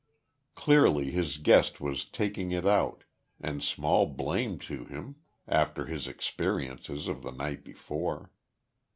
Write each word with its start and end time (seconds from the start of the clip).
Clearly 0.55 1.11
his 1.11 1.37
guest 1.37 1.79
was 1.79 2.05
"taking 2.05 2.51
it 2.51 2.65
out," 2.65 3.03
and 3.39 3.61
small 3.61 4.07
blame 4.07 4.57
to 4.65 4.85
him, 4.85 5.17
after 5.47 5.85
his 5.85 6.07
experiences 6.07 7.07
of 7.07 7.21
the 7.21 7.29
night 7.29 7.63
before. 7.63 8.31